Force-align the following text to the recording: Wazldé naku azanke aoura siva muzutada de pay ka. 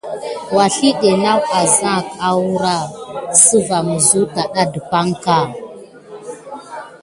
Wazldé 0.55 1.09
naku 1.23 1.49
azanke 1.61 2.13
aoura 2.27 2.77
siva 3.43 3.77
muzutada 3.87 4.63
de 4.73 4.79
pay 4.89 5.09
ka. 5.23 5.39